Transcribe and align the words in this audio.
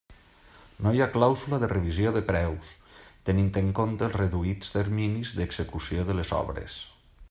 No 0.85 0.93
hi 0.95 1.01
ha 1.05 1.07
clàusula 1.17 1.59
de 1.63 1.69
revisió 1.73 2.13
de 2.15 2.23
preus, 2.31 2.73
tenint 3.29 3.53
en 3.63 3.71
compte 3.81 4.09
els 4.09 4.19
reduïts 4.23 4.75
terminis 4.79 5.39
d'execució 5.41 6.11
de 6.13 6.21
les 6.21 6.39
obres. 6.45 6.85